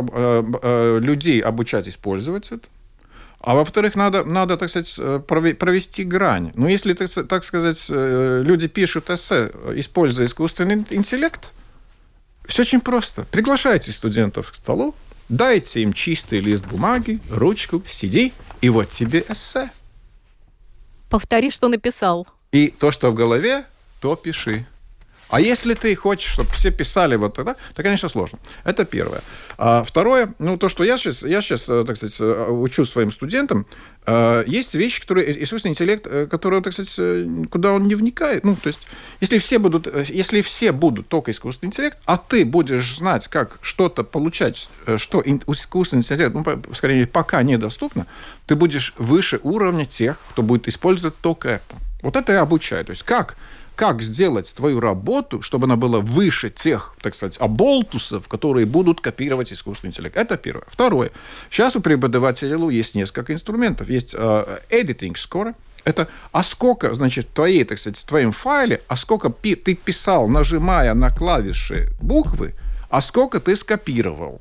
[1.03, 2.69] людей обучать использовать это,
[3.41, 6.53] а во-вторых, надо, надо, так сказать, э, провести грань.
[6.55, 11.51] Но если, так сказать, э, люди пишут эссе, используя искусственный интеллект,
[12.45, 13.25] все очень просто.
[13.31, 14.95] Приглашайте студентов к столу,
[15.31, 19.71] дайте им чистый лист бумаги, ручку, сиди, и вот тебе эссе.
[21.09, 22.29] Повтори, что написал.
[22.53, 23.65] И то, что в голове,
[24.01, 24.67] то пиши.
[25.31, 28.39] А если ты хочешь, чтобы все писали вот это, то, конечно, сложно.
[28.65, 29.23] Это первое.
[29.59, 33.13] А второе, ну, то, что я сейчас, я сейчас, э, так сказать, э, учу своим
[33.13, 33.67] студентам,
[34.07, 38.45] э, есть вещи, которые, искусственный интеллект, которые, так сказать, куда он не вникает.
[38.45, 38.87] Ну, то есть,
[39.21, 44.03] если все будут, если все будут только искусственный интеллект, а ты будешь знать, как что-то
[44.03, 48.07] получать, что искусственный интеллект, ну, скорее, пока недоступно,
[48.47, 51.77] ты будешь выше уровня тех, кто будет использовать только это.
[52.03, 52.85] Вот это я обучаю.
[52.85, 53.37] То есть, как
[53.77, 59.53] как сделать твою работу, чтобы она была выше тех, так сказать, оболтусов, которые будут копировать
[59.53, 60.17] искусственный интеллект.
[60.17, 60.65] Это первое.
[60.69, 61.11] Второе.
[61.51, 63.89] Сейчас у преподавателей есть несколько инструментов.
[63.89, 65.55] Есть uh, editing score,
[65.85, 70.29] это а сколько, значит, твоей, так сказать, в твоем файле, а сколько пи- ты писал,
[70.29, 72.55] нажимая на клавиши буквы,
[72.91, 74.41] а сколько ты скопировал.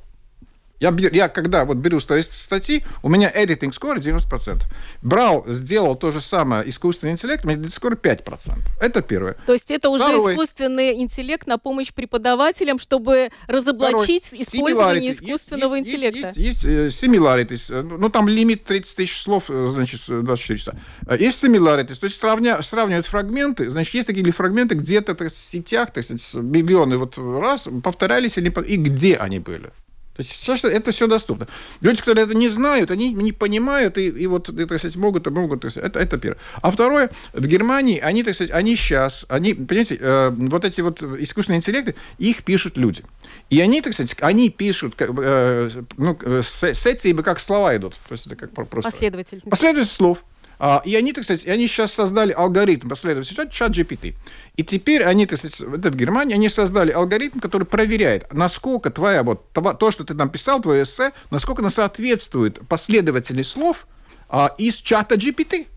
[0.80, 4.62] Я, я когда вот беру статьи, у меня editing score 90%.
[5.02, 8.60] Брал, сделал то же самое искусственный интеллект, у меня editing score 5%.
[8.80, 9.36] Это первое.
[9.46, 10.34] То есть это уже Второй.
[10.34, 14.44] искусственный интеллект на помощь преподавателям, чтобы разоблачить Второй.
[14.44, 16.28] использование искусственного есть, интеллекта.
[16.28, 20.76] Есть, есть, есть similarities, э, ну там лимит 30 тысяч слов, э, значит, 24 часа.
[21.18, 25.98] Есть similarities, то есть сравня, сравнивают фрагменты, значит, есть такие фрагменты где-то в сетях, то
[25.98, 29.72] есть миллионы вот раз повторялись или, и где они были.
[30.20, 31.48] То есть все, это все доступно.
[31.80, 35.26] Люди, которые это не знают, они не понимают, и, и вот, и, так сказать, могут,
[35.28, 36.38] могут, так сказать, это, это первое.
[36.62, 41.02] А второе, в Германии, они, так сказать, они сейчас, они, понимаете, э, вот эти вот
[41.02, 43.06] искусственные интеллекты, их пишут люди.
[43.50, 47.94] И они, так сказать, они пишут, э, ну, с, с этими как слова идут.
[48.10, 48.92] То есть это как просто...
[48.92, 49.50] Последовательность.
[49.50, 50.22] Последовательность слов.
[50.60, 54.16] А, и они, так сказать, они сейчас создали алгоритм последовательности, чат GPT.
[54.58, 59.24] И теперь они, так сказать, это в Германии, они создали алгоритм, который проверяет, насколько твоя,
[59.24, 63.88] вот, то, что ты написал, твое эссе, насколько оно соответствует последовательности слов
[64.28, 65.68] а, из чата GPT.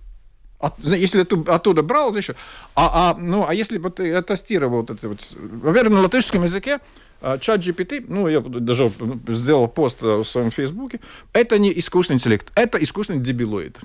[0.58, 2.34] От, если ты оттуда брал, то еще.
[2.74, 6.80] А, а, ну, а если вот ты тестировал вот это вот, во-первых, на латышском языке,
[7.20, 8.90] а, чат GPT, ну, я даже
[9.28, 10.98] сделал пост в своем фейсбуке,
[11.32, 13.78] это не искусственный интеллект, это искусственный дебилоид.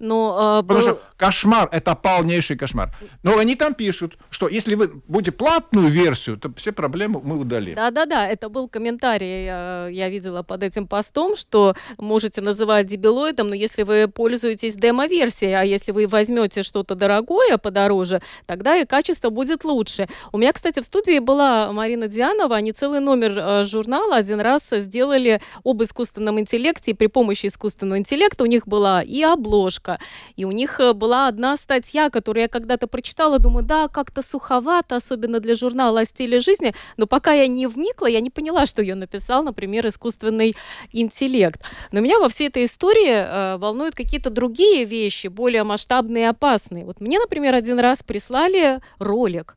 [0.00, 0.82] Но, э, Потому был...
[0.82, 2.92] что кошмар, это полнейший кошмар.
[3.22, 7.74] Но они там пишут, что если вы будете платную версию, то все проблемы мы удалим.
[7.74, 13.54] Да-да-да, это был комментарий, я, я видела под этим постом, что можете называть дебилоидом, но
[13.54, 19.64] если вы пользуетесь демо-версией, а если вы возьмете что-то дорогое подороже, тогда и качество будет
[19.64, 20.08] лучше.
[20.32, 24.62] У меня, кстати, в студии была Марина Дианова, они целый номер э, журнала один раз
[24.70, 29.98] сделали об искусственном интеллекте, и при помощи искусственного интеллекта у них была и обложка, плохо.
[30.36, 34.96] И у них э, была одна статья, которую я когда-то прочитала, думаю, да, как-то суховато,
[34.96, 38.82] особенно для журнала о стиле жизни, но пока я не вникла, я не поняла, что
[38.82, 40.56] ее написал, например, искусственный
[40.92, 41.60] интеллект.
[41.92, 46.84] Но меня во всей этой истории э, волнуют какие-то другие вещи, более масштабные и опасные.
[46.84, 49.56] Вот мне, например, один раз прислали ролик,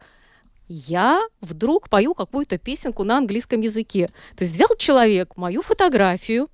[0.70, 4.08] я вдруг пою какую-то песенку на английском языке.
[4.36, 6.48] То есть взял человек мою фотографию,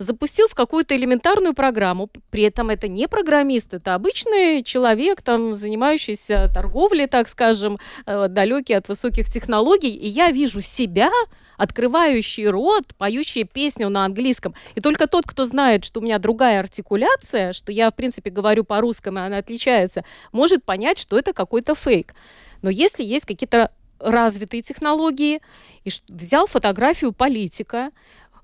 [0.00, 2.08] запустил в какую-то элементарную программу.
[2.30, 8.72] При этом это не программист, это обычный человек, там, занимающийся торговлей, так скажем, э, далекий
[8.72, 9.94] от высоких технологий.
[9.94, 11.10] И я вижу себя,
[11.58, 14.54] открывающий рот, поющий песню на английском.
[14.74, 18.64] И только тот, кто знает, что у меня другая артикуляция, что я, в принципе, говорю
[18.64, 22.14] по-русски, и она отличается, может понять, что это какой-то фейк.
[22.62, 25.40] Но если есть какие-то развитые технологии,
[25.84, 27.90] и взял фотографию политика,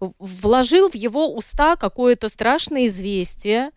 [0.01, 3.71] вложил в его уста какое-то страшное известие,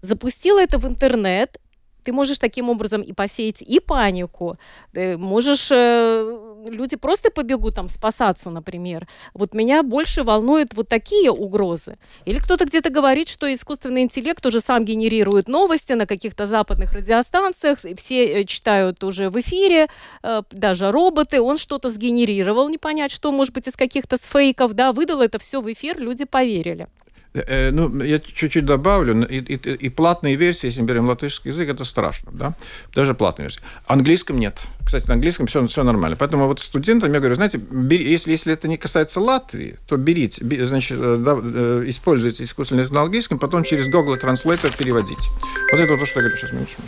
[0.00, 1.58] запустил это в интернет,
[2.02, 4.58] ты можешь таким образом и посеять и панику,
[4.92, 9.06] ты можешь, э, люди просто побегут там спасаться, например.
[9.34, 11.98] Вот меня больше волнуют вот такие угрозы.
[12.24, 17.78] Или кто-то где-то говорит, что искусственный интеллект уже сам генерирует новости на каких-то западных радиостанциях,
[17.96, 19.88] все э, читают уже в эфире,
[20.22, 24.92] э, даже роботы, он что-то сгенерировал, не понять, что, может быть, из каких-то фейков, да,
[24.92, 26.88] выдал это все в эфир, люди поверили.
[27.34, 31.68] Э, ну, я чуть-чуть добавлю, и, и, и платные версии, если мы берем латышский язык,
[31.68, 32.54] это страшно, да,
[32.94, 33.60] даже платные версии.
[33.86, 34.60] Английском нет.
[34.84, 36.16] Кстати, на английском все, все нормально.
[36.18, 40.44] Поэтому вот студентам я говорю, знаете, бери, если, если это не касается Латвии, то берите,
[40.66, 45.22] значит, э, да, э, используйте искусственный на английском, потом через Google Translator переводите.
[45.70, 46.80] Вот это вот то, что я говорю сейчас.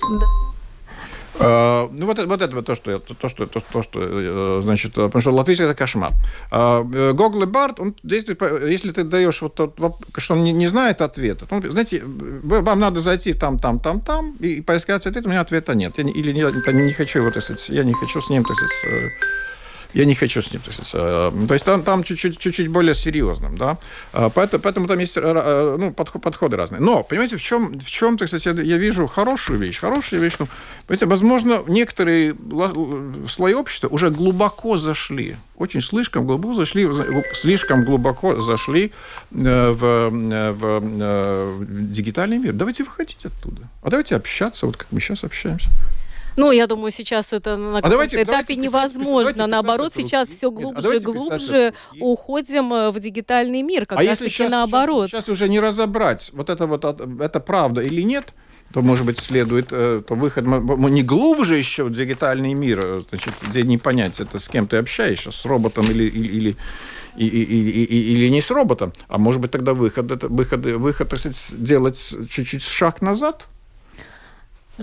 [0.00, 0.49] Да.
[1.40, 5.20] Uh, ну, вот, вот это то, что, то, что, то, то, что, э, значит, потому
[5.22, 6.10] что латвийский это кошмар.
[6.50, 9.78] Uh, Google Bard, он действует, если ты даешь вот тот,
[10.18, 14.00] что он не, не знает ответа, то он, знаете, вам надо зайти там, там, там,
[14.00, 15.96] там, и поискать ответ, у меня ответа нет.
[15.96, 17.36] Я, или не, не хочу, вот,
[17.68, 19.12] я не хочу с ним, так сказать,
[19.94, 22.94] я не хочу с ним, то есть, э, то есть там, там чуть-чуть, чуть-чуть более
[22.94, 23.78] серьезным, да,
[24.12, 26.80] а, поэтому, поэтому там есть э, ну, подходы разные.
[26.80, 30.48] Но, понимаете, в чем, в чем так сказать, я, вижу хорошую вещь, хорошую вещь, ну,
[30.86, 32.34] понимаете, возможно, некоторые
[33.28, 36.88] слои общества уже глубоко зашли, очень слишком глубоко зашли,
[37.34, 38.92] слишком глубоко зашли
[39.32, 42.52] э, в, в, в дигитальный мир.
[42.52, 45.68] Давайте выходить оттуда, а давайте общаться, вот как мы сейчас общаемся.
[46.40, 49.32] Ну, я думаю, сейчас это на а давайте, этапе давайте невозможно.
[49.32, 53.84] Давайте Наоборот, сейчас все глубже и а глубже уходим э, в дигитальный мир.
[53.84, 55.10] Как а если сейчас, наоборот.
[55.10, 58.32] Сейчас, сейчас уже не разобрать, вот это вот это правда или нет,
[58.72, 63.34] то, может быть, следует э, то выход не глубже еще в дигитальный мир, э, значит,
[63.46, 66.56] где не понять, это с кем ты общаешься, с роботом или, или,
[67.16, 71.18] или, или, или не с роботом, а может быть тогда выход, это, выход, выход так
[71.18, 73.46] сказать, делать чуть-чуть шаг назад–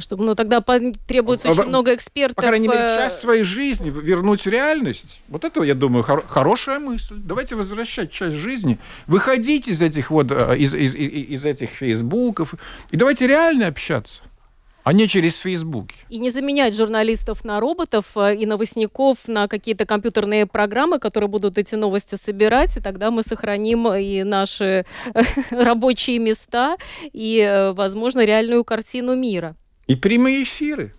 [0.01, 0.61] чтобы, ну, тогда
[1.07, 2.35] требуется а, очень много экспертов.
[2.35, 5.21] По крайней мере, э, часть своей жизни вернуть в реальность.
[5.27, 7.15] Вот это, я думаю, хор- хорошая мысль.
[7.17, 8.79] Давайте возвращать часть жизни.
[9.07, 12.55] Выходить из этих вот, э, из, из, из, этих фейсбуков.
[12.91, 14.21] И давайте реально общаться
[14.87, 15.89] а не через Facebook.
[16.07, 21.57] И не заменять журналистов на роботов э, и новостников на какие-то компьютерные программы, которые будут
[21.57, 24.85] эти новости собирать, и тогда мы сохраним и наши
[25.51, 26.77] рабочие места,
[27.11, 29.57] и, возможно, реальную картину мира.
[29.87, 30.93] И прямые эфиры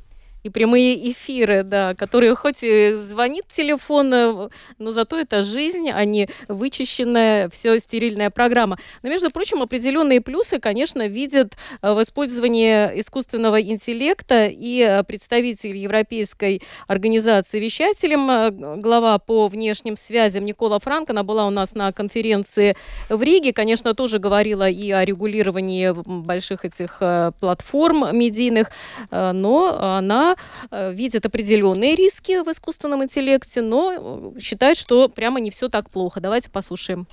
[0.49, 6.05] и прямые эфиры, да, которые хоть и звонит телефон, э, но зато это жизнь, а
[6.05, 8.79] не вычищенная, все стерильная программа.
[9.03, 15.77] Но, между прочим, определенные плюсы, конечно, видят э, в использовании искусственного интеллекта и э, представитель
[15.77, 22.77] Европейской организации вещателем, глава по внешним связям Никола Франк, она была у нас на конференции
[23.09, 25.93] в Риге, конечно, тоже говорила и о регулировании
[26.25, 27.01] больших этих
[27.41, 28.71] платформ медийных,
[29.11, 30.37] но она
[30.71, 35.91] Э, видит определенные риски в искусственном интеллекте, но э, считает, что прямо не все так
[35.91, 36.21] плохо.
[36.21, 37.07] Давайте послушаем.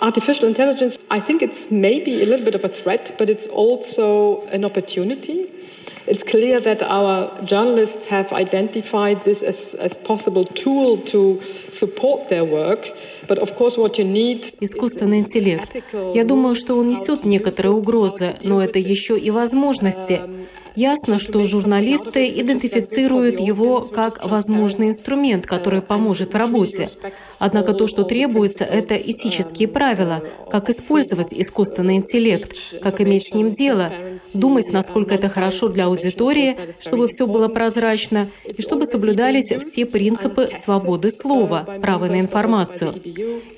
[0.00, 4.44] Artificial intelligence, I think it's maybe a little bit of a threat, but it's also
[4.52, 5.50] an opportunity.
[6.06, 12.44] It's clear that our journalists have identified this as a possible tool to support their
[12.44, 12.90] work.
[13.26, 15.74] But of course, what you need Искусственный интеллект.
[16.14, 20.20] Я думаю, что он несет некоторые угрозы, но это еще и возможности.
[20.76, 26.88] Ясно, что журналисты идентифицируют его как возможный инструмент, который поможет в работе.
[27.38, 33.52] Однако то, что требуется, это этические правила, как использовать искусственный интеллект, как иметь с ним
[33.52, 33.92] дело,
[34.34, 40.48] думать, насколько это хорошо для аудитории, чтобы все было прозрачно, и чтобы соблюдались все принципы
[40.60, 42.94] свободы слова, права на информацию.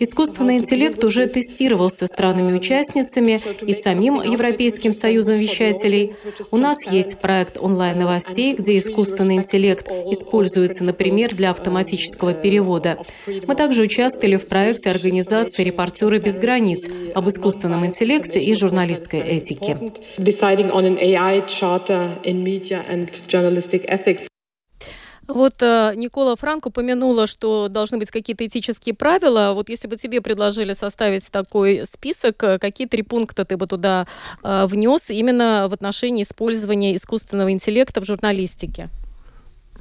[0.01, 6.13] Искусственный интеллект уже тестировался странами-участницами и самим Европейским союзом вещателей.
[6.51, 12.99] У нас есть есть проект онлайн-новостей, где искусственный интеллект используется, например, для автоматического перевода.
[13.27, 19.79] Мы также участвовали в проекте организации «Репортеры без границ» об искусственном интеллекте и журналистской этике.
[25.29, 29.53] Вот э, Никола Франк упомянула, что должны быть какие-то этические правила.
[29.55, 34.07] Вот если бы тебе предложили составить такой список, э, какие три пункта ты бы туда
[34.43, 38.91] э, внес именно в отношении использования искусственного интеллекта в журналистике?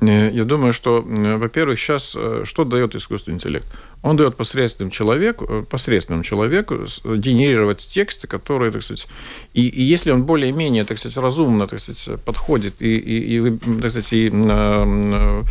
[0.02, 3.66] Э, я думаю, что, во-первых, сейчас э, что дает искусственный интеллект?
[4.02, 9.08] Он дает посредственным человеку, э, посредственному человеку генерировать тексты, которые, так сказать,
[9.54, 13.92] и, и если он более-менее, так сказать, разумно, так сказать, подходит и, и, и так
[13.92, 15.44] сказать, и, э,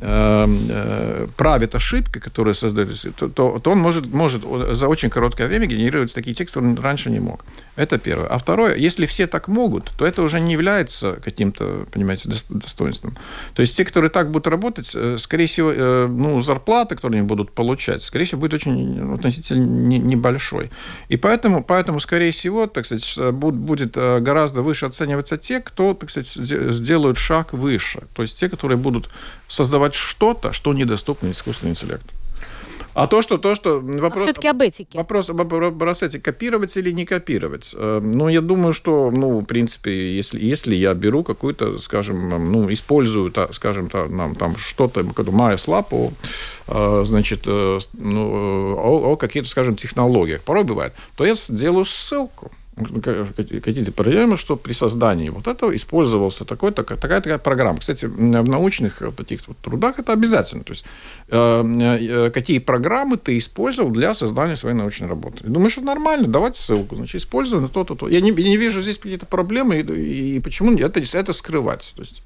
[0.00, 4.42] э, правит ошибки, которые создаются, то, то, то он может, может
[4.76, 7.44] за очень короткое время генерировать такие тексты, он раньше не мог.
[7.78, 8.28] Это первое.
[8.28, 13.16] А второе, если все так могут, то это уже не является каким-то, понимаете, достоинством.
[13.54, 15.72] То есть те, которые так будут работать, скорее всего,
[16.08, 20.70] ну, зарплаты, которые они будут получать, получать, скорее всего, будет очень относительно небольшой.
[21.10, 26.10] И поэтому, поэтому скорее всего, так сказать, будет э, гораздо выше оцениваться те, кто, так
[26.10, 28.02] сказать, сделают шаг выше.
[28.14, 29.08] То есть те, которые будут
[29.48, 32.14] создавать что-то, что недоступно искусственному интеллекту.
[32.98, 34.22] А то, что, то, что вопрос...
[34.22, 34.98] А все-таки об этике.
[34.98, 37.72] Вопрос, вопрос эти, копировать или не копировать.
[37.76, 42.72] Э, ну, я думаю, что, ну, в принципе, если, если я беру какую-то, скажем, ну,
[42.72, 46.12] использую, так, скажем, там, там что-то, моя слапу,
[46.66, 52.50] э, значит, э, ну, о, о каких-то, скажем, технологиях, порой бывает, то я сделаю ссылку
[52.78, 57.78] какие-то проблемы, что при создании вот этого использовался такой, такая, такая, такая программа.
[57.78, 60.64] Кстати, в научных таких вот трудах это обязательно.
[60.64, 60.84] То есть,
[61.28, 61.62] э,
[62.00, 65.44] э, какие программы ты использовал для создания своей научной работы.
[65.44, 66.96] Думаешь, это нормально, давайте ссылку.
[66.96, 68.08] Значит, использовано то-то, то.
[68.08, 71.92] Я не, не вижу здесь какие-то проблемы, и, и почему это, это скрывать.
[71.96, 72.22] То есть,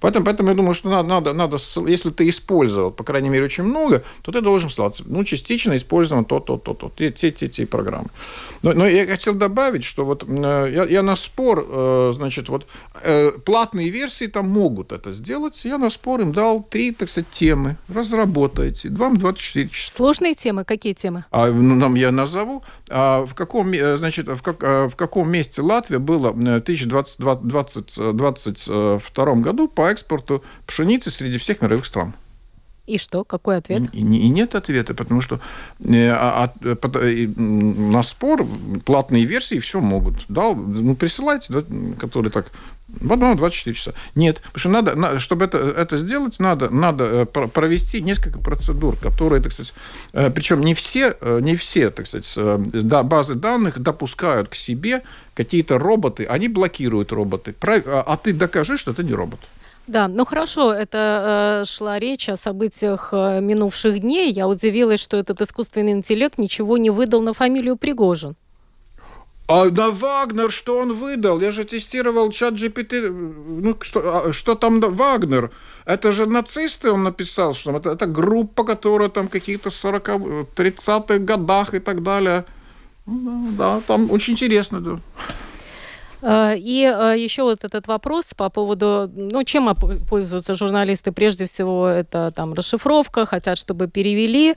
[0.00, 3.64] поэтому, поэтому я думаю, что надо, надо, надо, если ты использовал, по крайней мере, очень
[3.64, 5.04] много, то ты должен ссылаться.
[5.06, 8.08] Ну, частично использовано то, то, то, то, те, те, те, те программы.
[8.62, 12.68] Но, но я хотел добавить, что вот э, я, я на спор, э, значит, вот
[13.02, 15.64] э, платные версии там могут это сделать.
[15.64, 17.76] Я на спор им дал три, так сказать, темы.
[17.88, 18.90] Разработайте.
[18.90, 19.96] Вам 24 часа.
[19.96, 20.64] Сложные темы?
[20.64, 21.24] Какие темы?
[21.30, 22.62] А, ну, нам я назову.
[22.90, 29.90] А, в, каком, значит, в, как, в каком месте Латвия была в 2022 году по
[29.90, 32.12] экспорту пшеницы среди всех мировых стран?
[32.88, 33.22] И что?
[33.22, 33.82] Какой ответ?
[33.92, 35.40] И, и нет ответа, потому что
[35.84, 38.46] э, а, а, э, на спор
[38.86, 40.14] платные версии все могут.
[40.28, 41.64] Да, ну, присылайте, да,
[42.00, 42.50] которые так
[42.88, 43.92] в одном 24 часа.
[44.14, 49.42] Нет, потому что надо, чтобы это, это сделать, надо, надо э, провести несколько процедур, которые,
[49.42, 49.74] так сказать,
[50.34, 52.32] причем не все, не все, так сказать,
[52.72, 55.02] да, базы данных допускают к себе
[55.34, 57.54] какие-то роботы, они блокируют роботы.
[57.60, 59.40] А, а ты докажи, что это не робот.
[59.88, 64.30] Да, ну хорошо, это э, шла речь о событиях э, минувших дней.
[64.30, 68.36] Я удивилась, что этот искусственный интеллект ничего не выдал на фамилию Пригожин.
[69.48, 71.40] А на Вагнер что он выдал?
[71.40, 73.08] Я же тестировал чат GPT.
[73.08, 75.50] Ну, что, а, что там Вагнер?
[75.86, 81.78] Это же нацисты он написал, что это, это группа, которая там каких-то 40-30-х годах и
[81.78, 82.44] так далее.
[83.06, 84.80] Ну, да, там очень интересно.
[84.80, 85.00] Да.
[86.22, 89.74] Э, и э, еще вот этот вопрос по поводу, ну, чем
[90.08, 91.12] пользуются журналисты?
[91.12, 94.54] Прежде всего, это там расшифровка, хотят, чтобы перевели.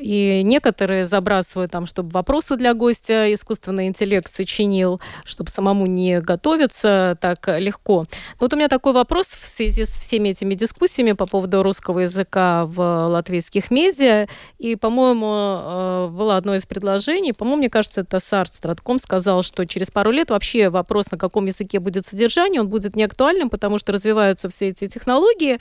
[0.00, 7.18] И некоторые забрасывают там, чтобы вопросы для гостя искусственный интеллект сочинил, чтобы самому не готовиться
[7.20, 8.06] так легко.
[8.38, 12.66] Вот у меня такой вопрос в связи с всеми этими дискуссиями по поводу русского языка
[12.66, 14.26] в латвийских медиа.
[14.58, 19.66] И, по-моему, э, было одно из предложений, по-моему, мне кажется, это Сарс Стратком сказал, что
[19.66, 23.92] через пару лет вообще вопрос, на каком языке будет содержание, он будет неактуальным, потому что
[23.92, 25.58] развиваются все эти технологии.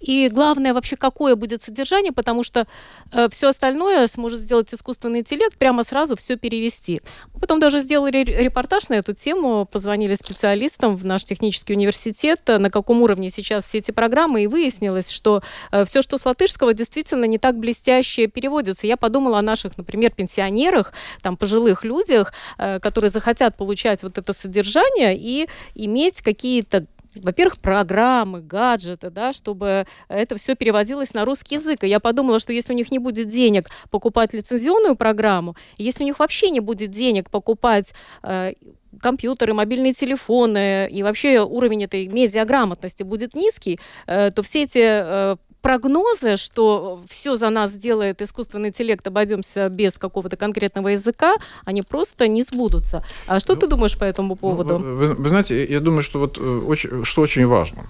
[0.00, 2.66] И главное вообще, какое будет содержание, потому что
[3.12, 7.00] э, все остальное остальное сможет сделать искусственный интеллект, прямо сразу все перевести.
[7.32, 12.70] Мы потом даже сделали репортаж на эту тему, позвонили специалистам в наш технический университет, на
[12.70, 17.24] каком уровне сейчас все эти программы, и выяснилось, что э, все, что с латышского, действительно
[17.24, 18.86] не так блестяще переводится.
[18.86, 24.32] Я подумала о наших, например, пенсионерах, там, пожилых людях, э, которые захотят получать вот это
[24.32, 31.84] содержание и иметь какие-то во-первых, программы, гаджеты, да, чтобы это все переводилось на русский язык.
[31.84, 36.06] И я подумала, что если у них не будет денег покупать лицензионную программу, если у
[36.06, 37.92] них вообще не будет денег покупать
[38.22, 38.52] э,
[39.00, 45.36] компьютеры, мобильные телефоны и вообще уровень этой медиаграмотности будет низкий, э, то все эти э,
[45.60, 52.28] прогнозы, что все за нас делает искусственный интеллект, обойдемся без какого-то конкретного языка, они просто
[52.28, 53.04] не сбудутся.
[53.26, 54.78] А что ну, ты думаешь по этому ну, поводу?
[54.78, 57.86] Ну, вы, вы знаете, я думаю, что вот э, очень, что очень важно.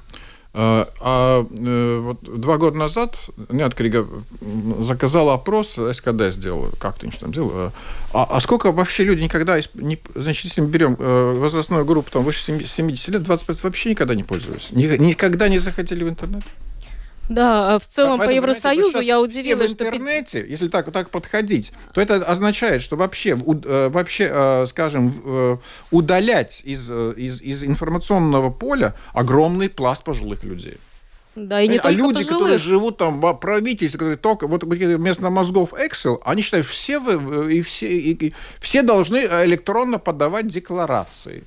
[0.53, 4.05] А, а э, вот два года назад Неоткрига
[4.81, 7.73] заказала опрос, СКД сделал, как ты что там делал.
[8.13, 12.25] А, а сколько вообще люди никогда, не, значит, если мы берем э, возрастную группу там
[12.25, 16.43] выше 70 лет, 20% вообще никогда не пользовались, никогда не заходили в интернет?
[17.31, 19.85] Да, а в целом Поэтому, по Евросоюзу вот я удивилась, что...
[19.85, 24.67] в интернете, если так, вот так подходить, то это означает, что вообще, э, вообще э,
[24.67, 25.57] скажем, э,
[25.93, 30.79] удалять из, из, из информационного поля огромный пласт пожилых людей.
[31.37, 32.29] Да, и не а только люди, пожилых.
[32.29, 37.55] которые живут там в правительстве, которые только вот вместо мозгов Excel, они считают, все вы,
[37.55, 41.45] и все, и, и, все должны электронно подавать декларации.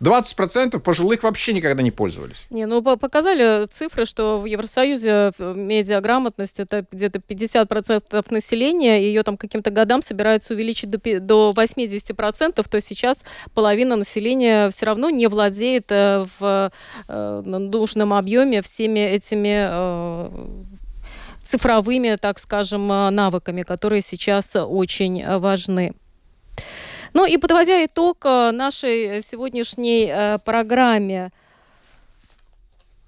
[0.00, 2.46] 20% пожилых вообще никогда не пользовались.
[2.50, 9.70] Не, ну показали цифры, что в Евросоюзе медиаграмотность это где-то 50% населения, ее там каким-то
[9.70, 13.18] годам собираются увеличить до, до 80%, то сейчас
[13.54, 16.70] половина населения все равно не владеет э, в
[17.08, 20.30] э, нужном объеме всеми этими э,
[21.50, 25.94] цифровыми, так скажем, навыками, которые сейчас очень важны.
[27.14, 31.30] Ну и подводя итог э, нашей сегодняшней э, программе,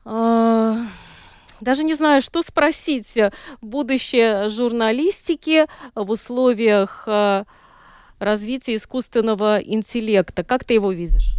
[0.05, 0.75] э,
[1.61, 3.19] даже не знаю, что спросить.
[3.61, 7.45] Будущее журналистики в условиях э,
[8.19, 10.45] развития искусственного интеллекта.
[10.45, 11.35] Как ты его видишь?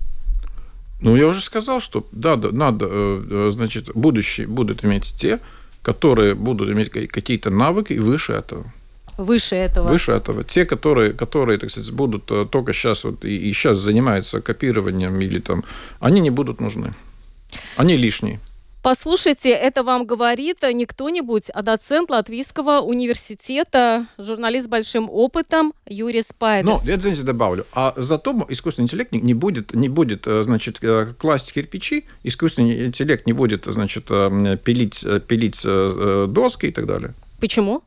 [1.01, 5.39] Ну, я уже сказал, что да, да надо, э, э, значит, будущее будут иметь те,
[5.81, 8.71] которые будут иметь какие-то навыки выше этого.
[9.17, 9.87] Выше этого.
[9.87, 10.43] Выше этого.
[10.43, 15.39] Те, которые, которые так сказать, будут только сейчас вот и, и сейчас занимаются копированием или
[15.39, 15.63] там,
[15.99, 16.93] они не будут нужны.
[17.77, 18.39] Они лишние.
[18.83, 26.23] Послушайте, это вам говорит не кто-нибудь, а доцент Латвийского университета, журналист с большим опытом Юрий
[26.23, 26.81] Спайдерс.
[26.83, 27.67] Ну, я здесь добавлю.
[27.73, 33.27] А зато искусственный интеллект не будет, не будет э, значит, э, класть кирпичи, искусственный интеллект
[33.27, 35.61] не будет, значит, э, пилить, пилить
[36.33, 37.13] доски и так далее.
[37.39, 37.83] Почему?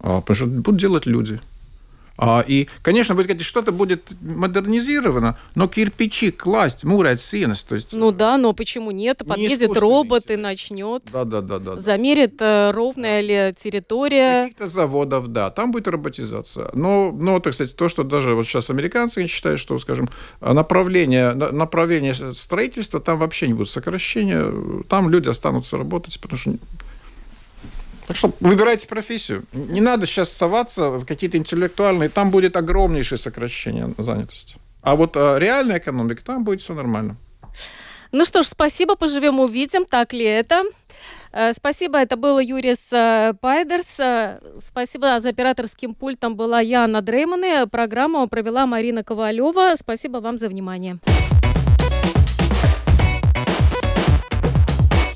[0.00, 1.40] А, потому что будут делать люди.
[2.20, 7.94] А, и, конечно, будет что-то будет модернизировано, но кирпичи класть, мурать сенос, то есть...
[7.94, 9.22] Ну да, но почему нет?
[9.24, 11.04] Подъедет не робот и начнет.
[11.12, 11.76] Да, да, да, да.
[11.78, 14.48] Замерит, э, ровная ли территория.
[14.48, 16.70] Каких-то заводов, да, там будет роботизация.
[16.72, 22.14] Но, но, так сказать, то, что даже вот сейчас американцы считают, что, скажем, направление, направление
[22.34, 24.52] строительства, там вообще не будет сокращения,
[24.88, 26.54] там люди останутся работать, потому что
[28.08, 29.44] так что выбирайте профессию.
[29.52, 32.08] Не надо сейчас соваться в какие-то интеллектуальные.
[32.08, 34.56] Там будет огромнейшее сокращение занятости.
[34.80, 37.16] А вот а, реальная экономика, там будет все нормально.
[38.10, 40.62] Ну что ж, спасибо, поживем, увидим, так ли это.
[41.32, 44.00] Э, спасибо, это был Юрис э, Пайдерс.
[44.00, 47.66] Э, спасибо, за операторским пультом была Яна Дрейманы.
[47.66, 49.74] Программу провела Марина Ковалева.
[49.78, 50.98] Спасибо вам за внимание.